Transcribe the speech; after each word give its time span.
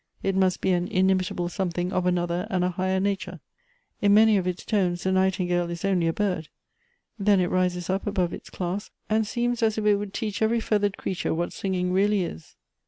It 0.23 0.35
must 0.35 0.61
be 0.61 0.71
an 0.71 0.87
inimi 0.87 1.23
table 1.27 1.47
something 1.47 1.93
of 1.93 2.07
another 2.07 2.47
and 2.49 2.63
a 2.63 2.71
higher 2.71 2.99
nature. 2.99 3.39
In 4.01 4.15
many 4.15 4.35
of 4.35 4.47
its 4.47 4.65
tones 4.65 5.03
the 5.03 5.11
nightingale 5.11 5.69
is 5.69 5.85
only 5.85 6.07
a 6.07 6.11
bird; 6.11 6.47
then 7.19 7.39
it 7.39 7.51
rises 7.51 7.87
up 7.87 8.07
above 8.07 8.33
its 8.33 8.49
class, 8.49 8.89
and 9.11 9.27
seems 9.27 9.61
as 9.61 9.77
if 9.77 9.85
it 9.85 9.97
would 9.97 10.15
teach 10.15 10.41
every 10.41 10.59
feathered 10.59 10.97
creature 10.97 11.35
what 11.35 11.53
singing 11.53 11.93
really 11.93 12.23
is." 12.23 12.55